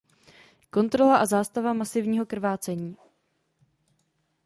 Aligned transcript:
Kontrola 0.69 1.17
a 1.17 1.25
zástava 1.25 1.73
masivního 1.73 2.25
krvácení. 2.25 2.95